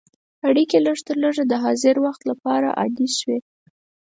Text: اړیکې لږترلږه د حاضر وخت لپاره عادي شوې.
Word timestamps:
اړیکې 0.47 0.77
لږترلږه 0.85 1.43
د 1.47 1.53
حاضر 1.63 1.95
وخت 2.05 2.21
لپاره 2.31 2.67
عادي 2.79 3.07
شوې. 3.17 3.37